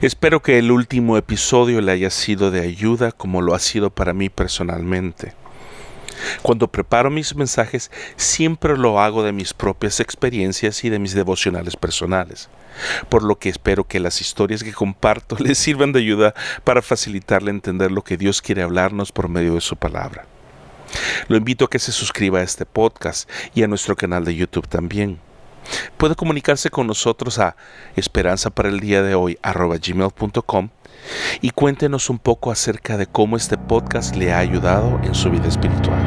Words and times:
Espero 0.00 0.42
que 0.42 0.58
el 0.58 0.70
último 0.70 1.16
episodio 1.16 1.80
le 1.80 1.90
haya 1.90 2.10
sido 2.10 2.52
de 2.52 2.60
ayuda 2.60 3.10
como 3.10 3.42
lo 3.42 3.52
ha 3.52 3.58
sido 3.58 3.90
para 3.90 4.12
mí 4.12 4.28
personalmente. 4.28 5.32
Cuando 6.42 6.68
preparo 6.68 7.10
mis 7.10 7.34
mensajes 7.34 7.90
siempre 8.14 8.78
lo 8.78 9.00
hago 9.00 9.24
de 9.24 9.32
mis 9.32 9.52
propias 9.54 9.98
experiencias 9.98 10.84
y 10.84 10.88
de 10.88 11.00
mis 11.00 11.14
devocionales 11.14 11.74
personales, 11.74 12.48
por 13.08 13.24
lo 13.24 13.40
que 13.40 13.48
espero 13.48 13.88
que 13.88 13.98
las 13.98 14.20
historias 14.20 14.62
que 14.62 14.72
comparto 14.72 15.36
les 15.40 15.58
sirvan 15.58 15.90
de 15.90 15.98
ayuda 15.98 16.32
para 16.62 16.80
facilitarle 16.80 17.50
entender 17.50 17.90
lo 17.90 18.02
que 18.02 18.16
Dios 18.16 18.40
quiere 18.40 18.62
hablarnos 18.62 19.10
por 19.10 19.28
medio 19.28 19.54
de 19.54 19.60
su 19.60 19.74
palabra. 19.74 20.26
Lo 21.26 21.36
invito 21.36 21.64
a 21.64 21.70
que 21.70 21.80
se 21.80 21.90
suscriba 21.90 22.38
a 22.38 22.44
este 22.44 22.66
podcast 22.66 23.28
y 23.52 23.64
a 23.64 23.66
nuestro 23.66 23.96
canal 23.96 24.24
de 24.24 24.36
YouTube 24.36 24.68
también. 24.68 25.18
Puede 25.96 26.14
comunicarse 26.14 26.70
con 26.70 26.86
nosotros 26.86 27.38
a 27.38 27.56
esperanza 27.96 28.50
para 28.50 28.68
el 28.68 28.80
día 28.80 29.02
de 29.02 29.14
hoy 29.14 29.38
gmail.com 29.42 30.68
y 31.40 31.50
cuéntenos 31.50 32.10
un 32.10 32.18
poco 32.18 32.50
acerca 32.50 32.96
de 32.96 33.06
cómo 33.06 33.36
este 33.36 33.56
podcast 33.56 34.16
le 34.16 34.32
ha 34.32 34.38
ayudado 34.38 35.00
en 35.04 35.14
su 35.14 35.30
vida 35.30 35.48
espiritual. 35.48 36.06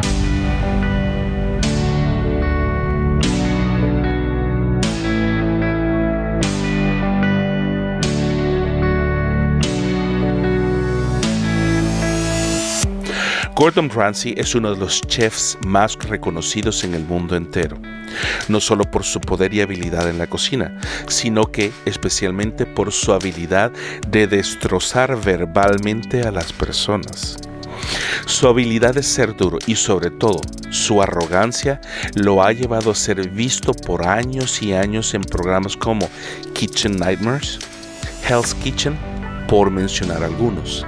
Gordon 13.62 13.92
Ramsay 13.92 14.34
es 14.38 14.56
uno 14.56 14.74
de 14.74 14.80
los 14.80 15.02
chefs 15.02 15.56
más 15.64 15.96
reconocidos 16.10 16.84
en 16.84 16.96
el 16.96 17.06
mundo 17.06 17.36
entero, 17.36 17.78
no 18.48 18.60
solo 18.60 18.86
por 18.90 19.04
su 19.04 19.22
poder 19.22 19.54
y 19.54 19.62
habilidad 19.62 20.10
en 20.10 20.18
la 20.18 20.26
cocina, 20.26 20.80
sino 21.08 21.52
que 21.52 21.72
especialmente 21.86 22.66
por 22.66 22.92
su 22.92 23.14
habilidad 23.14 23.72
de 24.08 24.26
destrozar 24.26 25.16
verbalmente 25.22 26.24
a 26.24 26.32
las 26.32 26.52
personas. 26.52 27.38
Su 28.26 28.48
habilidad 28.48 28.95
de 28.95 29.03
ser 29.03 29.38
duro 29.38 29.59
y 29.68 29.75
sobre 29.75 30.09
todo 30.09 30.42
su 30.72 31.03
arrogancia 31.03 31.80
lo 32.16 32.42
ha 32.42 32.53
llevado 32.53 32.90
a 32.90 32.96
ser 32.96 33.30
visto 33.30 33.75
por 33.75 34.08
años 34.08 34.64
y 34.64 34.73
años 34.73 35.14
en 35.14 35.22
programas 35.22 35.78
como 35.78 36.09
Kitchen 36.56 36.98
Nightmares, 36.98 37.59
Hell's 38.28 38.56
Kitchen, 38.56 38.98
por 39.48 39.70
mencionar 39.70 40.23
algunos. 40.23 40.84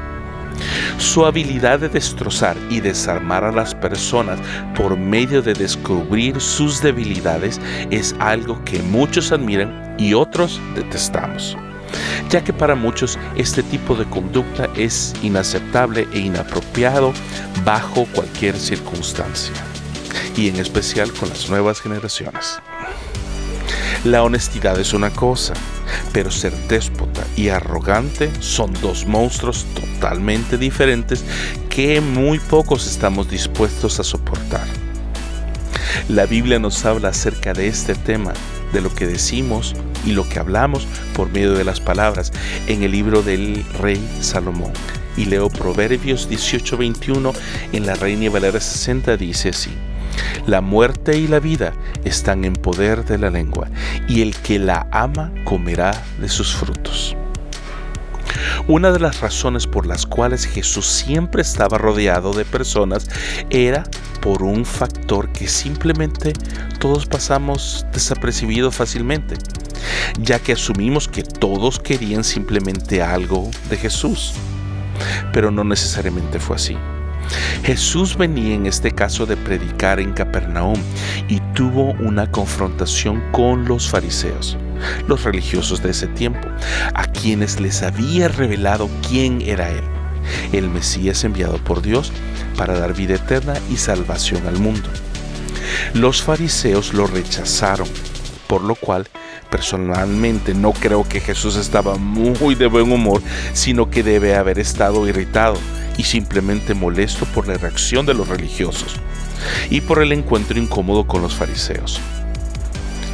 Su 0.98 1.26
habilidad 1.26 1.80
de 1.80 1.90
destrozar 1.90 2.56
y 2.70 2.80
desarmar 2.80 3.44
a 3.44 3.52
las 3.52 3.76
personas 3.76 4.40
por 4.76 4.98
medio 4.98 5.42
de 5.42 5.54
descubrir 5.54 6.40
sus 6.40 6.82
debilidades 6.82 7.60
es 7.92 8.16
algo 8.20 8.64
que 8.64 8.82
muchos 8.82 9.32
admiran 9.32 9.96
y 9.98 10.14
otros 10.14 10.60
detestamos, 10.76 11.58
ya 12.30 12.44
que 12.44 12.54
para 12.54 12.76
muchos 12.76 13.20
este 13.36 13.64
tipo 13.64 13.96
de 13.96 14.06
conducta 14.06 14.70
es 14.76 15.14
inaceptable 15.22 16.08
e 16.14 16.20
inapropiado 16.20 17.14
bajo 17.64 18.06
cualquier 18.14 18.56
circunstancia, 18.58 19.54
y 20.36 20.50
en 20.50 20.58
especial 20.58 21.12
con 21.14 21.30
las 21.30 21.50
nuevas 21.50 21.82
generaciones. 21.82 22.60
La 24.04 24.24
honestidad 24.24 24.80
es 24.80 24.94
una 24.94 25.12
cosa, 25.12 25.54
pero 26.12 26.32
ser 26.32 26.54
déspota 26.68 27.24
y 27.36 27.50
arrogante 27.50 28.32
son 28.40 28.74
dos 28.82 29.06
monstruos 29.06 29.66
totalmente 29.74 30.58
diferentes 30.58 31.24
que 31.70 32.02
muy 32.02 32.40
pocos 32.40 32.88
estamos 32.88 33.30
dispuestos 33.30 34.00
a 34.00 34.04
soportar. 34.04 34.66
La 36.10 36.26
Biblia 36.26 36.60
nos 36.60 36.86
habla 36.86 37.10
acerca 37.10 37.54
de 37.54 37.68
este 37.68 37.96
tema, 37.96 38.34
de 38.74 38.82
lo 38.82 38.94
que 38.94 39.08
decimos 39.08 39.76
y 40.06 40.12
lo 40.12 40.28
que 40.28 40.40
hablamos 40.40 40.88
por 41.16 41.32
medio 41.32 41.54
de 41.54 41.64
las 41.64 41.80
palabras 41.80 42.32
en 42.68 42.84
el 42.84 42.92
libro 42.92 43.22
del 43.22 43.64
rey 43.80 44.02
Salomón. 44.20 44.74
Y 45.16 45.26
leo 45.26 45.50
Proverbios 45.50 46.28
18:21 46.30 47.34
en 47.72 47.86
la 47.86 47.94
Reina 47.96 48.30
Valera 48.30 48.60
60 48.60 49.16
dice 49.18 49.50
así. 49.50 49.72
La 50.46 50.62
muerte 50.62 51.18
y 51.18 51.28
la 51.28 51.40
vida 51.40 51.74
están 52.04 52.46
en 52.46 52.54
poder 52.54 53.06
de 53.06 53.18
la 53.18 53.30
lengua, 53.30 53.68
y 54.08 54.22
el 54.22 54.36
que 54.36 54.60
la 54.60 54.88
ama 54.92 55.32
comerá 55.46 55.92
de 56.20 56.30
sus 56.30 56.54
frutos. 56.54 57.16
Una 58.68 58.92
de 58.92 59.00
las 59.00 59.22
razones 59.22 59.68
por 59.68 59.86
las 59.86 60.06
cuales 60.06 60.46
Jesús 60.46 60.86
siempre 60.86 61.42
estaba 61.42 61.78
rodeado 61.78 62.34
de 62.34 62.46
personas 62.46 63.08
era 63.50 63.84
por 64.22 64.44
un 64.44 64.66
factor 64.66 65.30
que 65.32 65.48
simplemente 65.48 66.34
todos 66.80 67.06
pasamos 67.06 67.86
desapercibido 67.92 68.72
fácilmente, 68.72 69.36
ya 70.20 70.40
que 70.40 70.54
asumimos 70.54 71.08
que 71.08 71.24
todos 71.24 71.80
querían 71.80 72.24
simplemente 72.24 73.02
algo 73.02 73.52
de 73.70 73.78
Jesús. 73.78 74.34
Pero 75.34 75.52
no 75.52 75.64
necesariamente 75.64 76.40
fue 76.40 76.56
así. 76.56 76.78
Jesús 77.64 78.18
venía 78.18 78.56
en 78.56 78.66
este 78.66 78.92
caso 78.92 79.26
de 79.26 79.38
predicar 79.38 80.00
en 80.00 80.14
Capernaum 80.14 80.80
y 81.28 81.40
tuvo 81.54 81.92
una 81.94 82.30
confrontación 82.30 83.24
con 83.32 83.66
los 83.66 83.90
fariseos, 83.90 84.58
los 85.08 85.24
religiosos 85.24 85.82
de 85.82 85.92
ese 85.92 86.08
tiempo, 86.08 86.48
a 86.94 87.06
quienes 87.06 87.60
les 87.60 87.84
había 87.84 88.28
revelado 88.28 88.90
quién 89.08 89.42
era 89.42 89.70
Él, 89.70 89.84
el 90.52 90.70
Mesías 90.70 91.24
enviado 91.24 91.58
por 91.58 91.82
Dios 91.82 92.12
para 92.58 92.78
dar 92.78 92.94
vida 92.94 93.16
eterna 93.16 93.54
y 93.70 93.78
salvación 93.78 94.46
al 94.48 94.60
mundo. 94.60 94.90
Los 95.94 96.22
fariseos 96.22 96.94
lo 96.94 97.08
rechazaron, 97.08 97.88
por 98.48 98.62
lo 98.62 98.76
cual 98.76 99.08
personalmente 99.50 100.54
no 100.54 100.74
creo 100.74 101.08
que 101.08 101.20
Jesús 101.20 101.56
estaba 101.56 101.96
muy 101.96 102.56
de 102.56 102.68
buen 102.68 102.92
humor, 102.92 103.22
sino 103.54 103.90
que 103.90 104.04
debe 104.04 104.36
haber 104.36 104.60
estado 104.60 105.08
irritado 105.08 105.58
y 105.98 106.04
simplemente 106.04 106.74
molesto 106.74 107.26
por 107.26 107.48
la 107.48 107.56
reacción 107.56 108.06
de 108.06 108.14
los 108.14 108.28
religiosos 108.28 108.96
y 109.70 109.82
por 109.82 110.02
el 110.02 110.12
encuentro 110.12 110.60
incómodo 110.60 111.06
con 111.06 111.22
los 111.22 111.36
fariseos. 111.36 112.00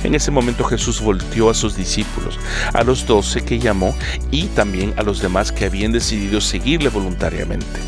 En 0.03 0.15
ese 0.15 0.31
momento 0.31 0.63
Jesús 0.63 1.01
volteó 1.01 1.49
a 1.49 1.53
sus 1.53 1.75
discípulos, 1.75 2.39
a 2.73 2.83
los 2.83 3.05
doce 3.05 3.43
que 3.43 3.59
llamó 3.59 3.93
y 4.31 4.45
también 4.47 4.93
a 4.97 5.03
los 5.03 5.21
demás 5.21 5.51
que 5.51 5.65
habían 5.65 5.91
decidido 5.91 6.39
seguirle 6.39 6.89
voluntariamente, 6.89 7.79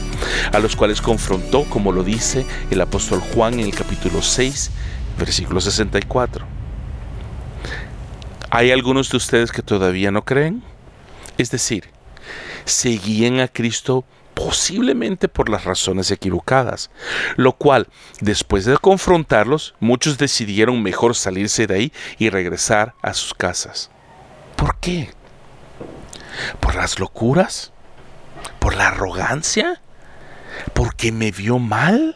a 0.52 0.60
los 0.60 0.76
cuales 0.76 1.02
confrontó 1.02 1.64
como 1.64 1.94
lo 1.94 2.04
dice 2.04 2.46
el 2.70 2.82
apóstol 2.82 3.22
Juan 3.22 3.54
en 3.54 3.68
el 3.68 3.76
capítulo 3.76 4.22
6, 4.22 4.72
versículo 5.18 5.62
64. 5.62 6.46
¿Hay 8.50 8.72
algunos 8.72 9.10
de 9.10 9.16
ustedes 9.16 9.54
que 9.54 9.62
todavía 9.62 10.12
no 10.12 10.26
creen? 10.26 10.62
Es 11.38 11.52
decir, 11.52 11.86
seguían 12.66 13.40
a 13.40 13.48
Cristo 13.48 14.04
posiblemente 14.44 15.28
por 15.28 15.50
las 15.50 15.66
razones 15.66 16.10
equivocadas, 16.10 16.90
lo 17.36 17.54
cual, 17.54 17.88
después 18.22 18.66
de 18.66 18.76
confrontarlos, 18.78 19.76
muchos 19.80 20.18
decidieron 20.18 20.82
mejor 20.82 21.16
salirse 21.16 21.68
de 21.68 21.76
ahí 21.76 21.94
y 22.18 22.30
regresar 22.30 22.96
a 23.04 23.14
sus 23.14 23.36
casas. 23.36 23.92
¿Por 24.56 24.78
qué? 24.78 25.12
¿Por 26.60 26.74
las 26.74 26.98
locuras? 26.98 27.72
¿Por 28.58 28.76
la 28.76 28.88
arrogancia? 28.88 29.80
¿Porque 30.74 31.12
me 31.12 31.32
vio 31.32 31.60
mal? 31.60 32.16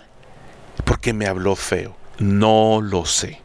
¿Porque 0.84 1.14
me 1.14 1.28
habló 1.28 1.56
feo? 1.56 1.96
No 2.18 2.82
lo 2.82 3.06
sé 3.06 3.45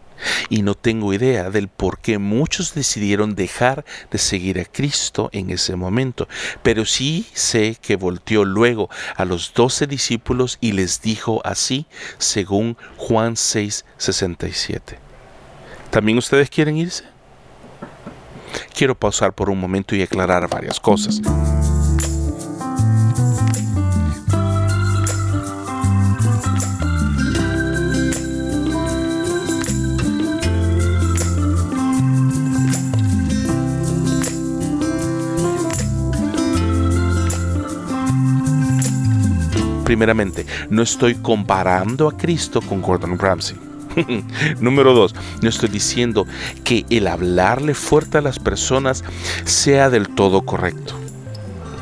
y 0.51 0.63
no 0.63 0.75
tengo 0.75 1.15
idea 1.15 1.49
del 1.49 1.69
por 1.69 2.01
qué 2.01 2.19
muchos 2.19 2.75
decidieron 2.75 3.35
dejar 3.35 3.87
de 4.11 4.19
seguir 4.19 4.61
a 4.61 4.67
Cristo 4.67 5.31
en 5.33 5.49
ese 5.49 5.77
momento, 5.77 6.29
pero 6.63 6.85
sí 6.85 7.27
sé 7.33 7.79
que 7.81 7.97
volteó 7.97 8.45
luego 8.45 8.91
a 9.17 9.25
los 9.25 9.55
doce 9.55 9.87
discípulos 9.87 10.59
y 10.61 10.73
les 10.73 11.01
dijo 11.01 11.41
así, 11.45 11.87
según 12.19 12.77
Juan 12.99 13.37
6, 13.37 13.87
67. 13.97 14.99
¿También 15.91 16.19
ustedes 16.19 16.51
quieren 16.51 16.77
irse? 16.77 17.05
Quiero 18.75 18.95
pausar 18.95 19.33
por 19.33 19.49
un 19.49 19.59
momento 19.59 19.95
y 19.95 20.03
aclarar 20.03 20.49
varias 20.49 20.81
cosas. 20.81 21.21
Primeramente, 39.91 40.47
no 40.69 40.83
estoy 40.83 41.17
comparando 41.17 42.07
a 42.07 42.17
Cristo 42.17 42.61
con 42.61 42.81
Gordon 42.81 43.19
Ramsay. 43.19 43.57
Número 44.61 44.95
dos, 44.95 45.17
no 45.43 45.49
estoy 45.49 45.69
diciendo 45.69 46.29
que 46.63 46.87
el 46.91 47.09
hablarle 47.09 47.75
fuerte 47.75 48.19
a 48.19 48.21
las 48.21 48.39
personas 48.39 49.03
sea 49.45 49.91
del 49.91 50.09
todo 50.09 50.43
correcto. 50.43 50.95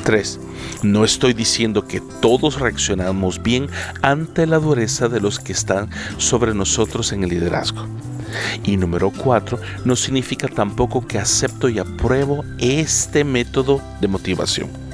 Tres, 0.05 0.41
no 0.83 1.05
estoy 1.05 1.35
diciendo 1.35 1.87
que 1.87 2.01
todos 2.23 2.59
reaccionamos 2.59 3.43
bien 3.43 3.69
ante 4.01 4.47
la 4.47 4.59
dureza 4.59 5.11
de 5.11 5.21
los 5.21 5.39
que 5.39 5.53
están 5.53 5.91
sobre 6.17 6.55
nosotros 6.55 7.13
en 7.13 7.25
el 7.25 7.29
liderazgo. 7.29 7.87
Y 8.65 8.79
número 8.79 9.11
cuatro, 9.11 9.59
no 9.85 9.97
significa 9.97 10.49
tampoco 10.49 11.07
que 11.07 11.19
acepto 11.19 11.69
y 11.69 11.79
apruebo 11.79 12.43
este 12.59 13.23
método 13.23 13.83
de 14.01 14.09
motivación. 14.09 14.88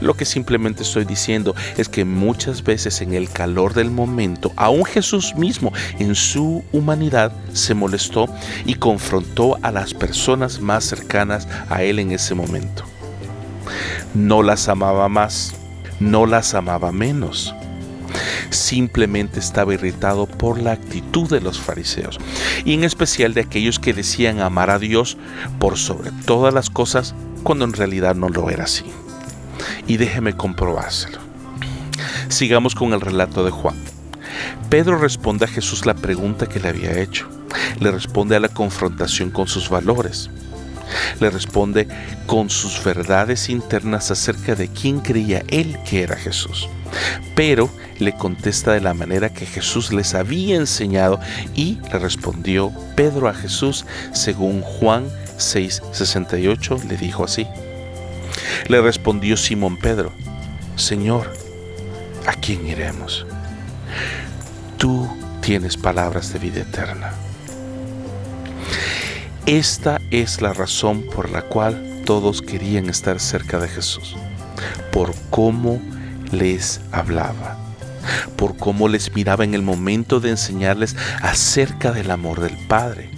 Lo 0.00 0.14
que 0.14 0.24
simplemente 0.24 0.82
estoy 0.82 1.04
diciendo 1.04 1.54
es 1.76 1.88
que 1.88 2.04
muchas 2.04 2.62
veces 2.62 3.00
en 3.00 3.14
el 3.14 3.30
calor 3.30 3.74
del 3.74 3.90
momento, 3.90 4.52
aún 4.56 4.84
Jesús 4.84 5.34
mismo 5.34 5.72
en 5.98 6.14
su 6.14 6.64
humanidad 6.72 7.32
se 7.52 7.74
molestó 7.74 8.28
y 8.64 8.74
confrontó 8.74 9.58
a 9.62 9.70
las 9.70 9.94
personas 9.94 10.60
más 10.60 10.84
cercanas 10.84 11.48
a 11.68 11.82
él 11.82 11.98
en 11.98 12.12
ese 12.12 12.34
momento. 12.34 12.84
No 14.14 14.42
las 14.42 14.68
amaba 14.68 15.08
más, 15.08 15.54
no 16.00 16.26
las 16.26 16.54
amaba 16.54 16.92
menos 16.92 17.54
simplemente 18.50 19.40
estaba 19.40 19.74
irritado 19.74 20.26
por 20.26 20.60
la 20.60 20.72
actitud 20.72 21.28
de 21.28 21.40
los 21.40 21.58
fariseos, 21.58 22.18
y 22.64 22.74
en 22.74 22.84
especial 22.84 23.34
de 23.34 23.42
aquellos 23.42 23.78
que 23.78 23.92
decían 23.92 24.40
amar 24.40 24.70
a 24.70 24.78
Dios 24.78 25.16
por 25.58 25.76
sobre 25.76 26.10
todas 26.24 26.52
las 26.52 26.70
cosas, 26.70 27.14
cuando 27.42 27.64
en 27.64 27.72
realidad 27.72 28.14
no 28.14 28.28
lo 28.28 28.50
era 28.50 28.64
así. 28.64 28.84
Y 29.86 29.96
déjeme 29.96 30.34
comprobárselo. 30.34 31.18
Sigamos 32.28 32.74
con 32.74 32.92
el 32.92 33.00
relato 33.00 33.44
de 33.44 33.50
Juan. 33.50 33.76
Pedro 34.68 34.98
responde 34.98 35.44
a 35.44 35.48
Jesús 35.48 35.86
la 35.86 35.94
pregunta 35.94 36.46
que 36.46 36.60
le 36.60 36.68
había 36.68 36.98
hecho. 37.00 37.28
Le 37.80 37.90
responde 37.90 38.36
a 38.36 38.40
la 38.40 38.48
confrontación 38.48 39.30
con 39.30 39.46
sus 39.46 39.68
valores. 39.68 40.30
Le 41.20 41.30
responde 41.30 41.88
con 42.26 42.50
sus 42.50 42.82
verdades 42.82 43.48
internas 43.48 44.10
acerca 44.10 44.54
de 44.54 44.68
quién 44.68 45.00
creía 45.00 45.42
él 45.48 45.78
que 45.88 46.02
era 46.02 46.16
Jesús. 46.16 46.68
Pero 47.34 47.70
le 47.98 48.12
contesta 48.12 48.72
de 48.72 48.80
la 48.80 48.94
manera 48.94 49.32
que 49.32 49.46
Jesús 49.46 49.92
les 49.92 50.14
había 50.14 50.56
enseñado 50.56 51.20
y 51.54 51.78
le 51.92 51.98
respondió 51.98 52.72
Pedro 52.94 53.28
a 53.28 53.34
Jesús 53.34 53.84
según 54.12 54.62
Juan 54.62 55.06
6:68 55.38 56.84
le 56.84 56.96
dijo 56.96 57.24
así. 57.24 57.46
Le 58.68 58.80
respondió 58.80 59.36
Simón 59.36 59.76
Pedro, 59.76 60.12
Señor, 60.76 61.32
¿a 62.26 62.34
quién 62.34 62.66
iremos? 62.66 63.26
Tú 64.78 65.08
tienes 65.40 65.76
palabras 65.76 66.32
de 66.32 66.38
vida 66.38 66.60
eterna. 66.60 67.12
Esta 69.46 70.00
es 70.10 70.42
la 70.42 70.52
razón 70.52 71.04
por 71.14 71.30
la 71.30 71.42
cual 71.42 72.02
todos 72.04 72.42
querían 72.42 72.88
estar 72.88 73.20
cerca 73.20 73.58
de 73.58 73.68
Jesús, 73.68 74.16
por 74.90 75.14
cómo 75.30 75.80
les 76.32 76.80
hablaba, 76.90 77.56
por 78.36 78.56
cómo 78.56 78.88
les 78.88 79.14
miraba 79.14 79.44
en 79.44 79.54
el 79.54 79.62
momento 79.62 80.18
de 80.18 80.30
enseñarles 80.30 80.96
acerca 81.22 81.92
del 81.92 82.10
amor 82.10 82.40
del 82.40 82.56
Padre, 82.66 83.10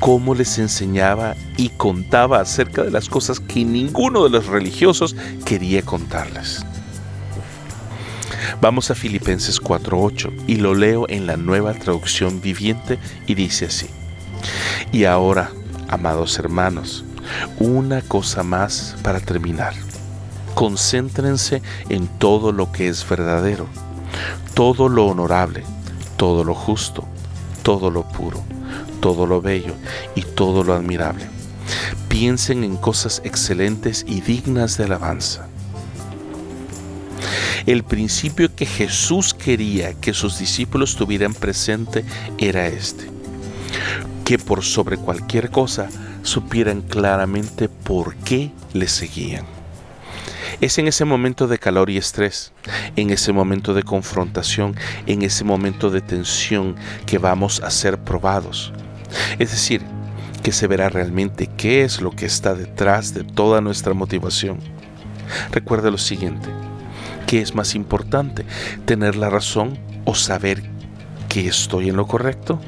cómo 0.00 0.34
les 0.34 0.58
enseñaba 0.58 1.36
y 1.56 1.68
contaba 1.68 2.40
acerca 2.40 2.82
de 2.82 2.90
las 2.90 3.08
cosas 3.08 3.38
que 3.38 3.64
ninguno 3.64 4.24
de 4.24 4.30
los 4.30 4.46
religiosos 4.46 5.14
quería 5.44 5.82
contarles. 5.82 6.64
Vamos 8.60 8.90
a 8.90 8.94
Filipenses 8.94 9.60
4.8 9.60 10.44
y 10.46 10.56
lo 10.56 10.74
leo 10.74 11.06
en 11.08 11.26
la 11.26 11.36
nueva 11.36 11.74
traducción 11.74 12.40
viviente 12.40 12.98
y 13.26 13.34
dice 13.34 13.66
así. 13.66 13.88
Y 14.90 15.04
ahora, 15.04 15.50
amados 15.88 16.38
hermanos, 16.38 17.04
una 17.58 18.00
cosa 18.02 18.42
más 18.42 18.96
para 19.02 19.20
terminar. 19.20 19.74
Concéntrense 20.54 21.62
en 21.88 22.06
todo 22.06 22.52
lo 22.52 22.72
que 22.72 22.88
es 22.88 23.08
verdadero, 23.08 23.66
todo 24.54 24.88
lo 24.88 25.06
honorable, 25.06 25.62
todo 26.16 26.42
lo 26.42 26.54
justo, 26.54 27.04
todo 27.62 27.90
lo 27.90 28.02
puro 28.08 28.42
todo 29.00 29.26
lo 29.26 29.40
bello 29.40 29.74
y 30.14 30.22
todo 30.22 30.64
lo 30.64 30.74
admirable. 30.74 31.26
Piensen 32.08 32.64
en 32.64 32.76
cosas 32.76 33.22
excelentes 33.24 34.04
y 34.06 34.20
dignas 34.20 34.76
de 34.76 34.84
alabanza. 34.84 35.48
El 37.66 37.84
principio 37.84 38.54
que 38.54 38.66
Jesús 38.66 39.34
quería 39.34 39.94
que 39.94 40.14
sus 40.14 40.38
discípulos 40.38 40.96
tuvieran 40.96 41.34
presente 41.34 42.04
era 42.38 42.66
este, 42.66 43.10
que 44.24 44.38
por 44.38 44.64
sobre 44.64 44.96
cualquier 44.96 45.50
cosa 45.50 45.88
supieran 46.22 46.82
claramente 46.82 47.68
por 47.68 48.14
qué 48.16 48.50
le 48.72 48.88
seguían. 48.88 49.44
Es 50.60 50.78
en 50.78 50.88
ese 50.88 51.04
momento 51.04 51.46
de 51.48 51.58
calor 51.58 51.88
y 51.90 51.96
estrés, 51.96 52.52
en 52.96 53.10
ese 53.10 53.32
momento 53.32 53.72
de 53.72 53.82
confrontación, 53.82 54.74
en 55.06 55.22
ese 55.22 55.44
momento 55.44 55.90
de 55.90 56.00
tensión 56.00 56.76
que 57.06 57.18
vamos 57.18 57.60
a 57.60 57.70
ser 57.70 57.98
probados. 57.98 58.72
Es 59.38 59.50
decir, 59.50 59.82
que 60.42 60.52
se 60.52 60.66
verá 60.66 60.88
realmente 60.88 61.48
qué 61.56 61.84
es 61.84 62.00
lo 62.00 62.10
que 62.10 62.26
está 62.26 62.54
detrás 62.54 63.14
de 63.14 63.24
toda 63.24 63.60
nuestra 63.60 63.94
motivación. 63.94 64.58
Recuerde 65.52 65.90
lo 65.90 65.98
siguiente, 65.98 66.48
¿qué 67.26 67.40
es 67.40 67.54
más 67.54 67.74
importante? 67.74 68.44
¿Tener 68.84 69.16
la 69.16 69.30
razón 69.30 69.78
o 70.04 70.14
saber 70.14 70.62
que 71.28 71.46
estoy 71.46 71.88
en 71.88 71.96
lo 71.96 72.06
correcto? 72.06 72.60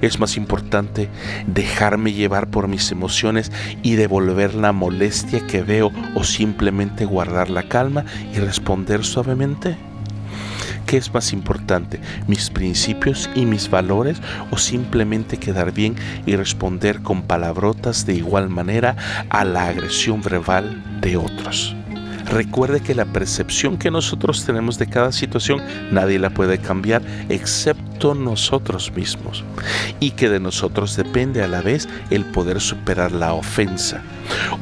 Es 0.00 0.18
más 0.18 0.36
importante 0.36 1.08
dejarme 1.46 2.12
llevar 2.12 2.50
por 2.50 2.66
mis 2.66 2.90
emociones 2.90 3.52
y 3.82 3.94
devolver 3.94 4.54
la 4.54 4.72
molestia 4.72 5.46
que 5.46 5.62
veo 5.62 5.92
o 6.14 6.24
simplemente 6.24 7.04
guardar 7.04 7.50
la 7.50 7.64
calma 7.64 8.04
y 8.34 8.38
responder 8.38 9.04
suavemente. 9.04 9.76
¿Qué 10.90 10.96
es 10.96 11.14
más 11.14 11.32
importante? 11.32 12.00
¿Mis 12.26 12.50
principios 12.50 13.30
y 13.36 13.46
mis 13.46 13.70
valores 13.70 14.20
o 14.50 14.58
simplemente 14.58 15.36
quedar 15.36 15.70
bien 15.70 15.94
y 16.26 16.34
responder 16.34 17.00
con 17.00 17.22
palabrotas 17.22 18.06
de 18.06 18.14
igual 18.14 18.48
manera 18.48 18.96
a 19.28 19.44
la 19.44 19.66
agresión 19.66 20.20
verbal 20.20 20.82
de 21.00 21.16
otros? 21.16 21.76
Recuerde 22.30 22.80
que 22.80 22.94
la 22.94 23.06
percepción 23.06 23.76
que 23.76 23.90
nosotros 23.90 24.44
tenemos 24.46 24.78
de 24.78 24.86
cada 24.86 25.10
situación 25.10 25.60
nadie 25.90 26.20
la 26.20 26.30
puede 26.30 26.58
cambiar 26.58 27.02
excepto 27.28 28.14
nosotros 28.14 28.92
mismos 28.94 29.44
y 29.98 30.12
que 30.12 30.28
de 30.28 30.38
nosotros 30.38 30.96
depende 30.96 31.42
a 31.42 31.48
la 31.48 31.60
vez 31.60 31.88
el 32.10 32.24
poder 32.24 32.60
superar 32.60 33.10
la 33.10 33.34
ofensa 33.34 34.02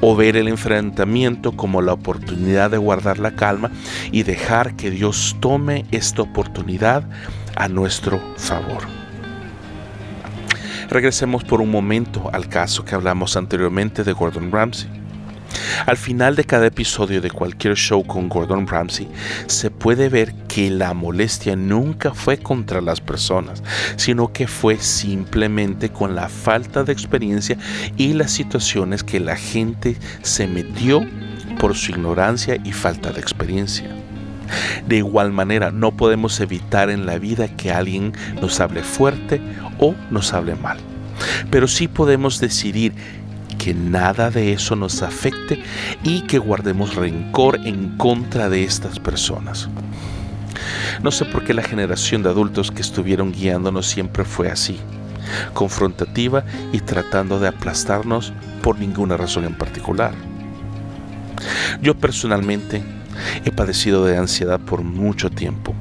o 0.00 0.16
ver 0.16 0.38
el 0.38 0.48
enfrentamiento 0.48 1.52
como 1.52 1.82
la 1.82 1.92
oportunidad 1.92 2.70
de 2.70 2.78
guardar 2.78 3.18
la 3.18 3.32
calma 3.32 3.70
y 4.12 4.22
dejar 4.22 4.74
que 4.74 4.90
Dios 4.90 5.36
tome 5.40 5.84
esta 5.90 6.22
oportunidad 6.22 7.04
a 7.54 7.68
nuestro 7.68 8.18
favor. 8.38 8.82
Regresemos 10.88 11.44
por 11.44 11.60
un 11.60 11.70
momento 11.70 12.30
al 12.32 12.48
caso 12.48 12.82
que 12.82 12.94
hablamos 12.94 13.36
anteriormente 13.36 14.04
de 14.04 14.12
Gordon 14.14 14.50
Ramsay. 14.50 14.88
Al 15.86 15.96
final 15.96 16.36
de 16.36 16.44
cada 16.44 16.66
episodio 16.66 17.20
de 17.20 17.30
cualquier 17.30 17.76
show 17.76 18.04
con 18.04 18.28
Gordon 18.28 18.66
Ramsay, 18.66 19.08
se 19.46 19.70
puede 19.70 20.08
ver 20.08 20.34
que 20.48 20.70
la 20.70 20.94
molestia 20.94 21.56
nunca 21.56 22.12
fue 22.12 22.38
contra 22.38 22.80
las 22.80 23.00
personas, 23.00 23.62
sino 23.96 24.32
que 24.32 24.46
fue 24.46 24.78
simplemente 24.78 25.90
con 25.90 26.14
la 26.14 26.28
falta 26.28 26.84
de 26.84 26.92
experiencia 26.92 27.56
y 27.96 28.12
las 28.12 28.32
situaciones 28.32 29.02
que 29.02 29.20
la 29.20 29.36
gente 29.36 29.96
se 30.22 30.46
metió 30.46 31.06
por 31.58 31.74
su 31.74 31.92
ignorancia 31.92 32.58
y 32.64 32.72
falta 32.72 33.12
de 33.12 33.20
experiencia. 33.20 33.88
De 34.86 34.96
igual 34.96 35.32
manera, 35.32 35.70
no 35.70 35.92
podemos 35.92 36.40
evitar 36.40 36.90
en 36.90 37.06
la 37.06 37.18
vida 37.18 37.48
que 37.48 37.70
alguien 37.70 38.12
nos 38.40 38.60
hable 38.60 38.82
fuerte 38.82 39.40
o 39.78 39.94
nos 40.10 40.32
hable 40.32 40.54
mal. 40.54 40.78
Pero 41.50 41.68
sí 41.68 41.88
podemos 41.88 42.40
decidir 42.40 42.94
que 43.58 43.74
nada 43.74 44.30
de 44.30 44.52
eso 44.52 44.76
nos 44.76 45.02
afecte 45.02 45.62
y 46.04 46.22
que 46.22 46.38
guardemos 46.38 46.94
rencor 46.94 47.60
en 47.64 47.96
contra 47.96 48.48
de 48.48 48.64
estas 48.64 48.98
personas. 48.98 49.68
No 51.02 51.10
sé 51.10 51.24
por 51.24 51.44
qué 51.44 51.54
la 51.54 51.62
generación 51.62 52.22
de 52.22 52.30
adultos 52.30 52.70
que 52.70 52.82
estuvieron 52.82 53.32
guiándonos 53.32 53.86
siempre 53.86 54.24
fue 54.24 54.50
así, 54.50 54.78
confrontativa 55.54 56.44
y 56.72 56.80
tratando 56.80 57.38
de 57.38 57.48
aplastarnos 57.48 58.32
por 58.62 58.78
ninguna 58.78 59.16
razón 59.16 59.44
en 59.44 59.54
particular. 59.54 60.14
Yo 61.82 61.94
personalmente 61.96 62.82
he 63.44 63.52
padecido 63.52 64.04
de 64.04 64.16
ansiedad 64.16 64.60
por 64.60 64.82
mucho 64.82 65.30
tiempo, 65.30 65.74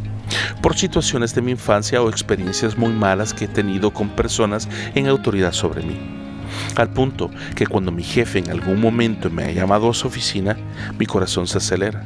por 0.61 0.75
situaciones 0.75 1.33
de 1.33 1.41
mi 1.41 1.51
infancia 1.51 2.01
o 2.01 2.09
experiencias 2.09 2.77
muy 2.77 2.91
malas 2.91 3.33
que 3.33 3.45
he 3.45 3.47
tenido 3.47 3.91
con 3.91 4.09
personas 4.09 4.67
en 4.93 5.07
autoridad 5.07 5.53
sobre 5.53 5.83
mí. 5.83 6.26
Al 6.75 6.89
punto 6.89 7.31
que 7.55 7.67
cuando 7.67 7.91
mi 7.91 8.03
jefe 8.03 8.39
en 8.39 8.51
algún 8.51 8.79
momento 8.79 9.29
me 9.29 9.43
ha 9.43 9.51
llamado 9.51 9.89
a 9.89 9.93
su 9.93 10.07
oficina, 10.07 10.55
mi 10.97 11.05
corazón 11.05 11.47
se 11.47 11.57
acelera. 11.57 12.05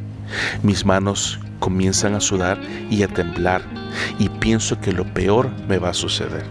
Mis 0.64 0.86
manos 0.86 1.40
comienzan 1.60 2.16
a 2.16 2.22
sudar 2.22 2.60
y 2.90 3.04
a 3.04 3.08
temblar 3.08 3.62
y 4.20 4.30
pienso 4.30 4.80
que 4.80 4.92
lo 4.92 5.06
peor 5.14 5.50
me 5.68 5.78
va 5.78 5.90
a 5.90 5.94
suceder. 5.94 6.46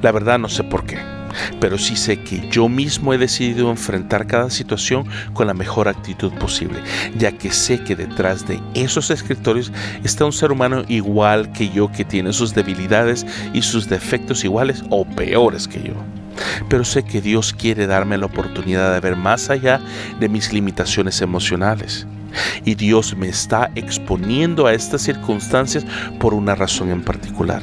La 0.00 0.12
verdad 0.12 0.38
no 0.38 0.48
sé 0.48 0.64
por 0.64 0.84
qué. 0.86 0.98
pero 1.60 1.78
sí 1.78 1.96
sé 1.96 2.22
que 2.22 2.46
yo 2.50 2.68
mismo 2.68 3.14
he 3.14 3.18
decidido 3.18 3.70
enfrentar 3.70 4.26
cada 4.26 4.50
situación 4.50 5.06
con 5.32 5.46
la 5.46 5.54
mejor 5.54 5.88
actitud 5.88 6.30
posible, 6.34 6.78
ya 7.16 7.32
que 7.32 7.50
sé 7.50 7.82
que 7.82 7.96
detrás 7.96 8.46
de 8.46 8.60
esos 8.74 9.10
escritorios 9.10 9.72
está 10.04 10.26
un 10.26 10.32
ser 10.32 10.52
humano 10.52 10.84
igual 10.88 11.50
que 11.52 11.70
yo 11.70 11.90
que 11.90 12.04
tiene 12.04 12.34
sus 12.34 12.54
debilidades 12.54 13.26
y 13.54 13.62
sus 13.62 13.88
defectos 13.88 14.44
iguales 14.44 14.84
o 14.90 15.06
peores 15.06 15.66
que 15.66 15.82
yo. 15.82 16.21
Pero 16.68 16.84
sé 16.84 17.04
que 17.04 17.20
Dios 17.20 17.52
quiere 17.52 17.86
darme 17.86 18.18
la 18.18 18.26
oportunidad 18.26 18.92
de 18.92 19.00
ver 19.00 19.16
más 19.16 19.50
allá 19.50 19.80
de 20.20 20.28
mis 20.28 20.52
limitaciones 20.52 21.20
emocionales. 21.20 22.06
Y 22.64 22.74
Dios 22.74 23.16
me 23.16 23.28
está 23.28 23.70
exponiendo 23.74 24.66
a 24.66 24.72
estas 24.72 25.02
circunstancias 25.02 25.84
por 26.18 26.34
una 26.34 26.54
razón 26.54 26.90
en 26.90 27.02
particular. 27.02 27.62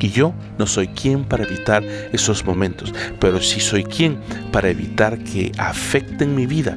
Y 0.00 0.10
yo 0.10 0.32
no 0.58 0.66
soy 0.66 0.88
quien 0.88 1.24
para 1.24 1.44
evitar 1.44 1.84
esos 2.12 2.44
momentos, 2.44 2.92
pero 3.20 3.40
sí 3.40 3.60
soy 3.60 3.84
quien 3.84 4.18
para 4.50 4.70
evitar 4.70 5.18
que 5.18 5.52
afecten 5.58 6.34
mi 6.34 6.46
vida 6.46 6.76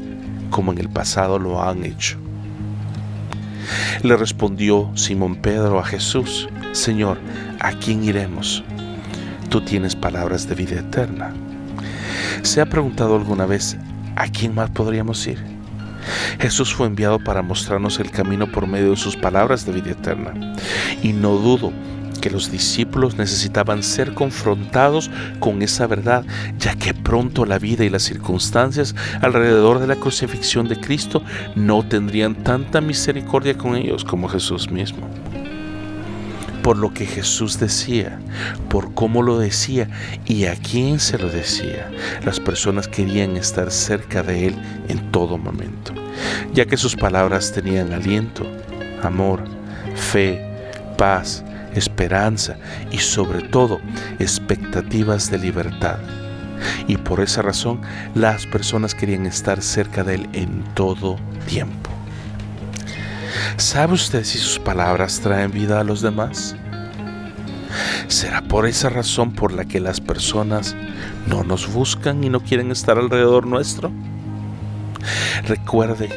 como 0.50 0.72
en 0.72 0.78
el 0.78 0.90
pasado 0.90 1.40
lo 1.40 1.64
han 1.64 1.84
hecho. 1.84 2.18
Le 4.04 4.16
respondió 4.18 4.92
Simón 4.96 5.38
Pedro 5.38 5.80
a 5.80 5.84
Jesús, 5.84 6.48
Señor, 6.74 7.18
¿a 7.60 7.72
quién 7.72 8.04
iremos? 8.04 8.64
Tú 9.54 9.62
tienes 9.62 9.96
palabras 9.96 10.50
de 10.50 10.56
vida 10.56 10.80
eterna. 10.80 11.32
¿Se 12.42 12.60
ha 12.60 12.66
preguntado 12.66 13.16
alguna 13.16 13.46
vez 13.46 13.78
a 14.16 14.28
quién 14.28 14.56
más 14.56 14.72
podríamos 14.72 15.28
ir? 15.28 15.38
Jesús 16.40 16.74
fue 16.74 16.88
enviado 16.88 17.20
para 17.20 17.44
mostrarnos 17.44 18.00
el 18.00 18.10
camino 18.10 18.52
por 18.52 18.66
medio 18.66 18.90
de 18.90 18.96
sus 18.96 19.16
palabras 19.16 19.64
de 19.68 19.74
vida 19.74 19.92
eterna. 19.92 20.34
Y 21.04 21.14
no 21.14 21.36
dudo 21.36 21.72
que 22.20 22.32
los 22.32 22.50
discípulos 22.50 23.16
necesitaban 23.16 23.84
ser 23.84 24.16
confrontados 24.16 25.12
con 25.38 25.62
esa 25.62 25.86
verdad, 25.86 26.26
ya 26.58 26.74
que 26.74 26.96
pronto 26.96 27.46
la 27.46 27.60
vida 27.60 27.86
y 27.86 27.92
las 27.92 28.02
circunstancias 28.02 28.96
alrededor 29.22 29.78
de 29.78 29.86
la 29.86 29.98
crucifixión 29.98 30.68
de 30.68 30.80
Cristo 30.80 31.22
no 31.54 31.88
tendrían 31.88 32.34
tanta 32.44 32.82
misericordia 32.82 33.56
con 33.56 33.76
ellos 33.76 34.04
como 34.04 34.30
Jesús 34.30 34.72
mismo. 34.72 35.08
Por 36.64 36.78
lo 36.78 36.94
que 36.94 37.06
Jesús 37.06 37.60
decía, 37.60 38.20
por 38.70 38.94
cómo 38.94 39.22
lo 39.22 39.38
decía 39.38 39.90
y 40.26 40.46
a 40.46 40.56
quién 40.56 41.00
se 41.00 41.18
lo 41.18 41.30
decía, 41.30 41.92
las 42.26 42.40
personas 42.40 42.88
querían 42.88 43.36
estar 43.36 43.70
cerca 43.70 44.24
de 44.24 44.48
Él 44.48 44.56
en 44.88 45.12
todo 45.12 45.38
momento, 45.38 45.94
ya 46.54 46.66
que 46.66 46.78
sus 46.78 46.96
palabras 46.96 47.52
tenían 47.52 47.92
aliento, 47.92 48.48
amor, 49.04 49.44
fe, 49.96 50.42
paz, 50.98 51.44
esperanza 51.76 52.58
y 52.92 52.98
sobre 52.98 53.42
todo 53.42 53.80
expectativas 54.20 55.30
de 55.30 55.40
libertad. 55.40 56.00
Y 56.88 56.98
por 56.98 57.20
esa 57.20 57.42
razón 57.42 57.82
las 58.16 58.46
personas 58.46 58.96
querían 58.96 59.26
estar 59.26 59.62
cerca 59.62 60.04
de 60.04 60.16
Él 60.16 60.30
en 60.34 60.64
todo 60.76 61.18
tiempo. 61.46 61.93
¿Sabe 63.58 63.94
usted 63.94 64.24
si 64.24 64.40
sus 64.40 64.58
palabras 64.60 65.20
traen 65.20 65.52
vida 65.52 65.80
a 65.80 65.84
los 65.84 66.02
demás? 66.02 66.56
¿Será 68.08 68.42
por 68.42 68.68
esa 68.68 68.90
razón 68.90 69.32
por 69.34 69.54
la 69.54 69.66
que 69.66 69.80
las 69.80 70.02
personas 70.02 70.76
no 71.28 71.44
nos 71.44 71.72
buscan 71.72 72.24
y 72.24 72.30
no 72.30 72.40
quieren 72.40 72.72
estar 72.72 72.98
alrededor 72.98 73.46
nuestro? 73.46 73.92
Recuerde 75.46 76.10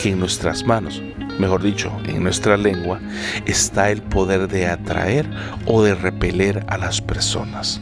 que 0.00 0.10
en 0.10 0.20
nuestras 0.20 0.64
manos 0.64 1.02
mejor 1.38 1.62
dicho, 1.62 1.92
en 2.06 2.22
nuestra 2.22 2.56
lengua, 2.56 2.98
está 3.44 3.90
el 3.90 4.00
poder 4.00 4.48
de 4.48 4.66
atraer 4.66 5.28
o 5.66 5.82
de 5.82 5.94
repeler 5.94 6.64
a 6.68 6.78
las 6.78 7.02
personas. 7.02 7.78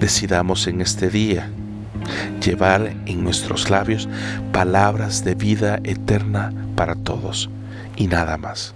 Decidamos 0.00 0.66
en 0.66 0.80
este 0.80 1.10
día 1.10 1.50
llevar 2.42 2.94
en 3.04 3.22
nuestros 3.22 3.68
labios 3.68 4.08
palabras 4.52 5.22
de 5.22 5.34
vida 5.34 5.80
eterna 5.84 6.50
para 6.76 6.94
todos 6.94 7.50
y 7.96 8.06
nada 8.06 8.36
más. 8.36 8.74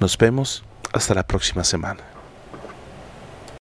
Nos 0.00 0.16
vemos 0.16 0.64
hasta 0.92 1.14
la 1.14 1.26
próxima 1.26 1.64
semana. 1.64 2.02